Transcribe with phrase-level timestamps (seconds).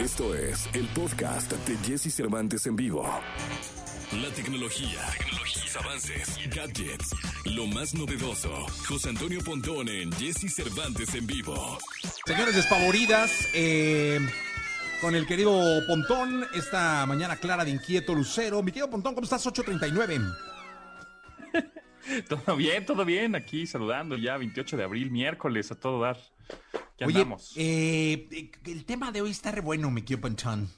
[0.00, 3.06] Esto es el podcast de Jesse Cervantes en vivo.
[4.12, 8.50] La tecnología, tecnología, avances, gadgets, lo más novedoso.
[8.88, 11.76] José Antonio Pontón en Jesse Cervantes en vivo.
[12.24, 14.20] Señores despavoridas, eh,
[15.02, 15.52] con el querido
[15.86, 18.62] Pontón, esta mañana clara de inquieto Lucero.
[18.62, 19.46] Mi querido Pontón, ¿cómo estás?
[19.46, 20.18] 839.
[22.26, 23.34] Todo bien, todo bien.
[23.34, 26.16] Aquí saludando ya 28 de abril, miércoles, a todo dar.
[27.00, 27.54] ¿Qué Oye, andamos?
[27.56, 30.68] eh, el tema de hoy está re bueno, mi querido Pontón.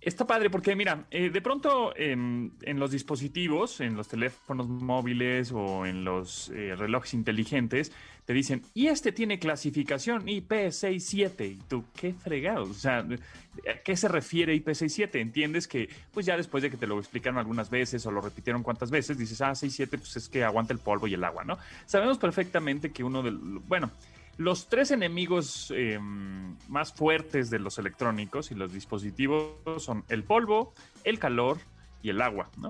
[0.00, 5.52] Está padre porque, mira, eh, de pronto en, en los dispositivos, en los teléfonos móviles
[5.52, 7.92] o en los eh, relojes inteligentes,
[8.24, 11.52] te dicen, y este tiene clasificación IP67.
[11.52, 12.62] Y tú, qué fregado.
[12.62, 15.20] O sea, ¿a qué se refiere IP67?
[15.20, 18.62] Entiendes que, pues ya después de que te lo explicaron algunas veces o lo repitieron
[18.62, 21.58] cuantas veces, dices, ah, 67, pues es que aguanta el polvo y el agua, ¿no?
[21.84, 23.36] Sabemos perfectamente que uno del.
[23.36, 23.90] Bueno.
[24.38, 30.72] Los tres enemigos eh, más fuertes de los electrónicos y los dispositivos son el polvo,
[31.02, 31.58] el calor
[32.04, 32.68] y el agua, ¿no?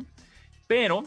[0.66, 1.05] Pero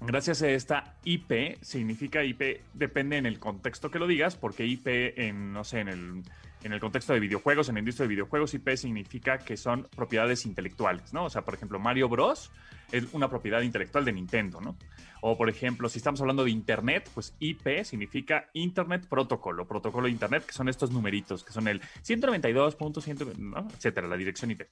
[0.00, 4.86] gracias a esta IP, significa IP, depende en el contexto que lo digas, porque IP
[5.18, 6.22] en, no sé, en el,
[6.64, 10.46] en el contexto de videojuegos, en la industria de videojuegos, IP significa que son propiedades
[10.46, 11.26] intelectuales, ¿no?
[11.26, 12.50] O sea, por ejemplo, Mario Bros.
[12.90, 14.76] es una propiedad intelectual de Nintendo, ¿no?
[15.20, 20.06] O, por ejemplo, si estamos hablando de Internet, pues IP significa Internet Protocol o protocolo
[20.06, 23.68] de Internet, que son estos numeritos, que son el 192.100, ¿no?
[23.74, 24.62] etcétera, la dirección IP.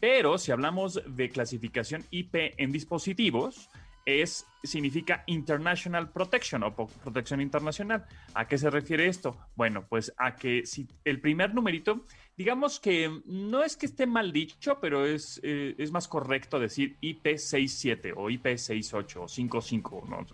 [0.00, 3.68] Pero si hablamos de clasificación IP en dispositivos,
[4.06, 8.06] es, significa International Protection o protección internacional.
[8.34, 9.36] ¿A qué se refiere esto?
[9.56, 14.32] Bueno, pues a que si el primer numerito, digamos que no es que esté mal
[14.32, 20.24] dicho, pero es, eh, es más correcto decir IP67 o IP68 o 55, no,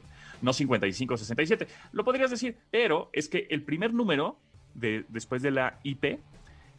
[0.42, 1.67] no 55 67.
[1.92, 4.39] Lo podrías decir, pero es que el primer número
[4.75, 6.20] de, después de la IP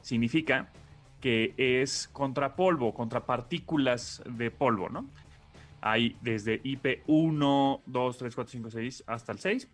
[0.01, 0.69] significa
[1.19, 5.09] que es contra polvo, contra partículas de polvo, ¿no?
[5.85, 9.69] Hay desde IP 1, 2, 3, 4, 5, 6 hasta el 6.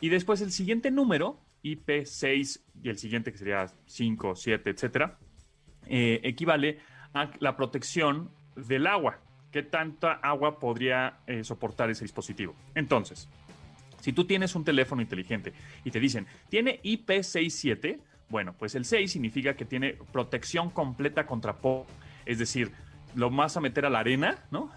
[0.00, 5.18] Y después el siguiente número, IP 6 y el siguiente que sería 5, 7, etcétera,
[5.86, 6.80] eh, equivale
[7.14, 9.20] a la protección del agua.
[9.52, 12.54] ¿Qué tanta agua podría eh, soportar ese dispositivo?
[12.74, 13.28] Entonces,
[14.00, 15.52] si tú tienes un teléfono inteligente
[15.84, 21.54] y te dicen, tiene IP67, bueno, pues el 6 significa que tiene protección completa contra
[21.54, 21.86] polvo.
[22.24, 22.72] Es decir,
[23.14, 24.70] lo vas a meter a la arena, ¿no?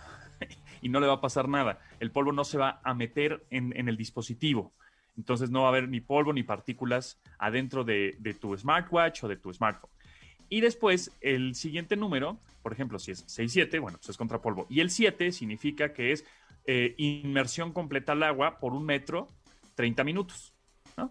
[0.81, 1.79] Y no le va a pasar nada.
[1.99, 4.73] El polvo no se va a meter en, en el dispositivo.
[5.17, 9.27] Entonces no va a haber ni polvo ni partículas adentro de, de tu smartwatch o
[9.27, 9.91] de tu smartphone.
[10.49, 14.65] Y después el siguiente número, por ejemplo, si es 6-7, bueno, pues es contra polvo.
[14.69, 16.25] Y el 7 significa que es
[16.65, 19.27] eh, inmersión completa al agua por un metro,
[19.75, 20.53] 30 minutos.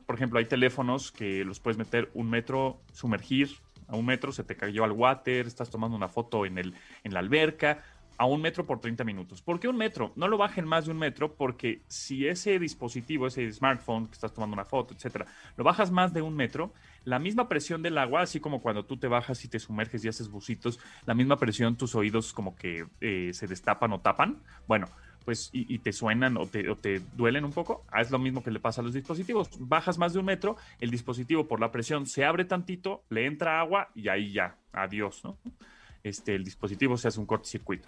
[0.07, 3.51] Por ejemplo, hay teléfonos que los puedes meter un metro, sumergir
[3.87, 6.75] a un metro, se te cayó al water, estás tomando una foto en, el,
[7.05, 7.83] en la alberca,
[8.19, 9.41] a un metro por 30 minutos.
[9.41, 10.13] ¿Por qué un metro?
[10.17, 14.35] No lo bajen más de un metro porque si ese dispositivo, ese smartphone que estás
[14.35, 16.73] tomando una foto, etcétera, lo bajas más de un metro,
[17.05, 20.09] la misma presión del agua, así como cuando tú te bajas y te sumerges y
[20.09, 24.43] haces bucitos, la misma presión, tus oídos como que eh, se destapan o tapan.
[24.67, 24.89] Bueno,
[25.25, 28.51] pues y, te suenan o te, te, duelen un poco, ah, es lo mismo que
[28.51, 29.51] le pasa a los dispositivos.
[29.61, 33.61] Bajas más de un metro, el dispositivo por la presión se abre tantito, le entra
[33.61, 35.37] agua y ahí ya, adiós, ¿no?
[36.03, 37.87] Este, el dispositivo se hace un cortocircuito.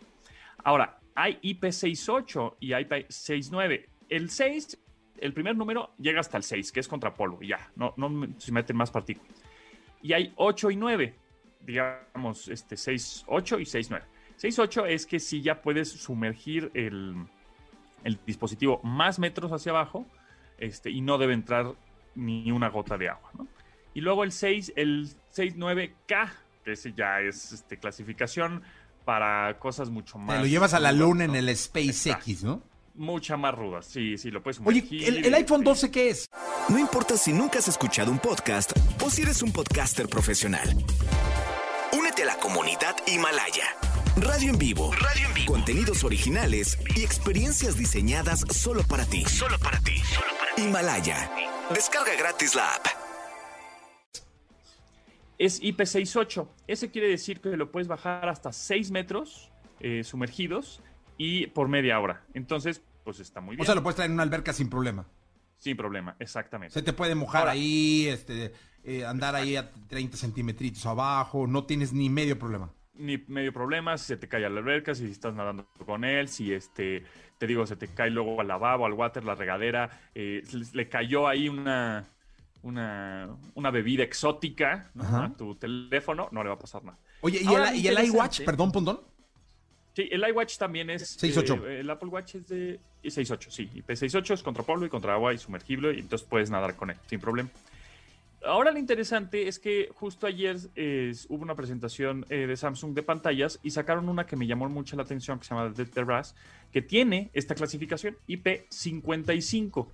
[0.65, 3.87] Ahora, hay IP68 y IP69.
[4.09, 4.78] El 6,
[5.19, 8.53] el primer número llega hasta el 6, que es contra polvo, ya, no, no se
[8.53, 9.31] meten más partículas.
[10.03, 11.15] Y hay 8 y 9,
[11.60, 14.04] digamos, este 6, 8 y 6, 9.
[14.41, 17.15] 6.8 es que si ya puedes sumergir el,
[18.04, 20.06] el, dispositivo más metros hacia abajo
[20.56, 21.75] este, y no debe entrar
[22.15, 23.31] ni una gota de agua.
[23.93, 26.32] Y luego el 6, el 6.9K,
[26.65, 28.62] que ese ya es este, clasificación
[29.10, 30.37] para cosas mucho más.
[30.37, 31.34] Te lo llevas a la luna ¿no?
[31.34, 32.62] en el SpaceX, ¿no?
[32.94, 34.84] Mucha más ruda, sí, sí, lo puedes sumergir.
[34.84, 36.28] Oye, ¿el, el iPhone 12 qué es?
[36.69, 38.70] No importa si nunca has escuchado un podcast
[39.04, 40.76] o si eres un podcaster profesional.
[41.93, 43.64] Únete a la comunidad Himalaya.
[44.17, 44.93] Radio en vivo.
[44.93, 45.52] Radio en vivo.
[45.55, 49.25] Contenidos originales y experiencias diseñadas solo para ti.
[49.25, 49.99] Solo para ti.
[50.14, 50.62] Solo para ti.
[50.62, 51.32] Himalaya.
[51.75, 53.10] Descarga gratis la app.
[55.40, 56.46] Es IP68.
[56.66, 59.50] Ese quiere decir que lo puedes bajar hasta 6 metros
[59.81, 60.82] eh, sumergidos
[61.16, 62.26] y por media hora.
[62.34, 63.62] Entonces, pues está muy bien.
[63.62, 65.06] O sea, lo puedes traer en una alberca sin problema.
[65.56, 66.75] Sin problema, exactamente.
[66.75, 68.52] Se te puede mojar Ahora, ahí, este,
[68.84, 73.96] eh, andar ahí a 30 centímetros abajo, no tienes ni medio problema ni medio problema,
[73.96, 77.02] si se te cae a la alberca, si estás nadando con él, si este,
[77.38, 80.42] te digo, se te cae luego al lavabo, al water, la regadera, eh,
[80.75, 82.10] le cayó ahí una,
[82.62, 85.05] una, una bebida exótica ¿no?
[85.05, 86.99] a tu teléfono, no le va a pasar nada.
[87.21, 89.01] Oye, ¿y el, ¿y el iWatch, perdón, Pontón?
[89.95, 91.21] Sí, el iWatch también es.
[91.21, 91.67] 6.8.
[91.67, 93.69] Eh, el Apple Watch es de 6.8, sí.
[93.75, 96.91] Y P6.8 es contra polvo y contra agua y sumergible, y entonces puedes nadar con
[96.91, 97.51] él sin problema.
[98.43, 100.57] Ahora lo interesante es que justo ayer
[101.29, 104.97] hubo una presentación eh, de Samsung de pantallas y sacaron una que me llamó mucho
[104.97, 106.35] la atención que se llama The Terrace,
[106.73, 109.89] que tiene esta clasificación IP55.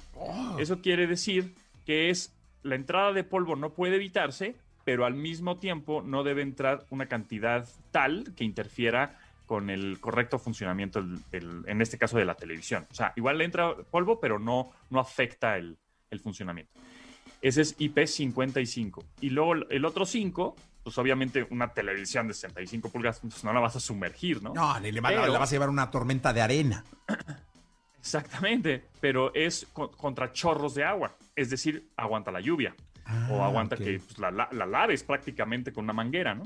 [0.61, 1.55] Eso quiere decir
[1.85, 2.36] que es
[2.67, 7.07] la entrada de polvo no puede evitarse, pero al mismo tiempo no debe entrar una
[7.07, 12.87] cantidad tal que interfiera con el correcto funcionamiento, en este caso de la televisión.
[12.91, 15.79] O sea, igual le entra polvo, pero no, no afecta el,
[16.23, 16.73] funcionamiento.
[17.43, 19.05] Ese es IP55.
[19.21, 23.61] Y luego el otro 5, pues obviamente una televisión de 65 pulgadas, pues no la
[23.61, 24.55] vas a sumergir, ¿no?
[24.55, 26.85] No, le, vas a llevar una tormenta de arena.
[27.99, 32.75] Exactamente, pero es contra chorros de agua, es decir, aguanta la lluvia
[33.31, 36.45] o ah, aguanta que pues, la, la, laves prácticamente con una manguera, ¿no?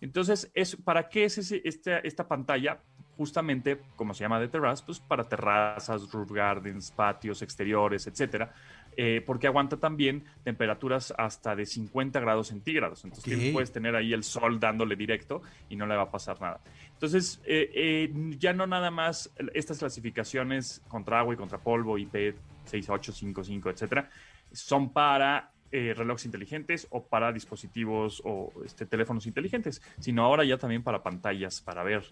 [0.00, 2.80] Entonces, es, ¿para qué es esta, esta pantalla?
[3.16, 8.52] Justamente, como se llama de terrace, pues para terrazas, roof gardens, patios exteriores, etcétera,
[8.96, 13.04] eh, porque aguanta también temperaturas hasta de 50 grados centígrados.
[13.04, 16.60] Entonces, puedes tener ahí el sol dándole directo y no le va a pasar nada.
[16.92, 22.36] Entonces, eh, eh, ya no nada más estas clasificaciones contra agua y contra polvo, IP
[22.64, 24.08] 6855, etcétera,
[24.52, 30.58] son para eh, relojes inteligentes o para dispositivos o este, teléfonos inteligentes, sino ahora ya
[30.58, 32.04] también para pantallas, para ver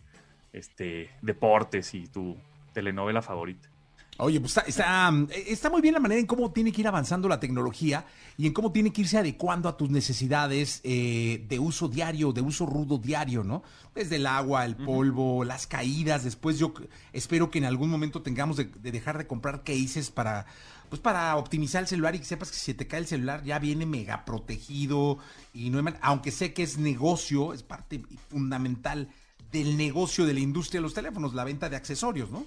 [0.53, 2.39] este, deportes y tu
[2.73, 3.69] telenovela favorita.
[4.23, 5.11] Oye, pues está,
[5.47, 8.05] está, muy bien la manera en cómo tiene que ir avanzando la tecnología
[8.37, 12.43] y en cómo tiene que irse adecuando a tus necesidades eh, de uso diario, de
[12.43, 13.63] uso rudo diario, ¿no?
[13.95, 16.25] Desde el agua, el polvo, las caídas.
[16.25, 16.75] Después yo
[17.15, 20.47] espero que en algún momento tengamos de, de dejar de comprar cases para
[20.91, 23.61] pues para optimizar el celular y que sepas que si te cae el celular ya
[23.61, 25.19] viene mega protegido
[25.55, 29.09] y no aunque sé que es negocio, es parte fundamental
[29.53, 32.45] del negocio de la industria de los teléfonos, la venta de accesorios, ¿no?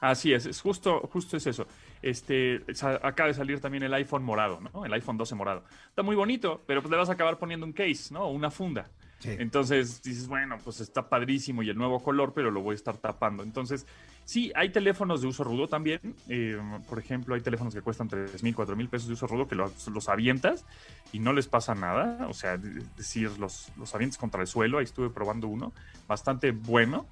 [0.00, 1.66] Así es, es justo, justo es eso.
[2.02, 2.62] Este,
[3.02, 4.84] acaba de salir también el iPhone morado, ¿no?
[4.84, 5.64] El iPhone 12 morado.
[5.88, 8.28] Está muy bonito, pero pues le vas a acabar poniendo un case, ¿no?
[8.28, 8.88] Una funda.
[9.24, 12.98] Entonces dices, bueno, pues está padrísimo y el nuevo color, pero lo voy a estar
[12.98, 13.42] tapando.
[13.42, 13.84] Entonces,
[14.24, 16.00] sí, hay teléfonos de uso rudo también.
[16.28, 16.56] Eh,
[16.88, 19.56] por ejemplo, hay teléfonos que cuestan 3 mil, 4 mil pesos de uso rudo que
[19.56, 20.64] los, los, avientas
[21.12, 22.28] y no les pasa nada.
[22.28, 24.78] O sea, es decir, los, los avientas contra el suelo.
[24.78, 25.72] Ahí estuve probando uno,
[26.06, 27.06] bastante bueno.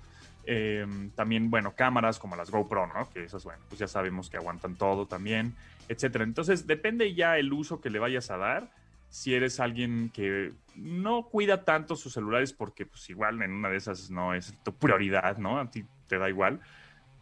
[0.46, 3.10] Eh, también, bueno, cámaras como las GoPro, ¿no?
[3.10, 5.54] Que esas, bueno, pues ya sabemos que aguantan todo también,
[5.88, 6.24] etcétera.
[6.24, 8.70] Entonces, depende ya el uso que le vayas a dar
[9.08, 13.76] si eres alguien que no cuida tanto sus celulares porque pues igual en una de
[13.76, 15.58] esas no es tu prioridad, ¿no?
[15.58, 16.60] A ti te da igual.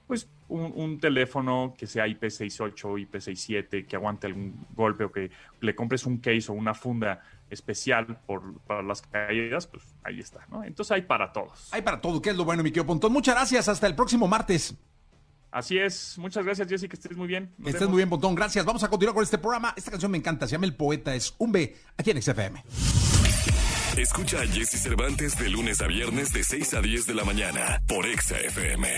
[0.06, 5.30] Pues un, teléfono que sea IP68, IP67, que aguante algún golpe o que
[5.60, 10.46] le compres un case o una funda especial por, para las caídas, pues ahí está,
[10.50, 10.64] ¿no?
[10.64, 11.68] Entonces hay para todos.
[11.72, 13.12] Hay para todo, que es lo bueno, mi querido Pontón.
[13.12, 14.76] Muchas gracias, hasta el próximo martes.
[15.54, 16.18] Así es.
[16.18, 17.54] Muchas gracias, Jessy, que estés muy bien.
[17.62, 18.34] que estés muy bien, Pontón.
[18.34, 18.64] Gracias.
[18.64, 19.72] Vamos a continuar con este programa.
[19.76, 20.48] Esta canción me encanta.
[20.48, 21.14] Se llama El Poeta.
[21.14, 22.64] Es un B aquí en XFM.
[23.96, 27.80] Escucha a Jesse Cervantes de lunes a viernes de 6 a 10 de la mañana
[27.86, 28.88] por XFM.